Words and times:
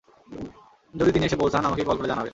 যদি 0.93 1.11
তিনি 1.11 1.23
এসে 1.25 1.37
পৌঁছান 1.41 1.63
আমাকে 1.65 1.83
কল 1.83 1.95
করে 1.97 2.11
জানাবে। 2.11 2.29